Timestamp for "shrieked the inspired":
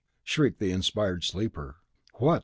0.23-1.23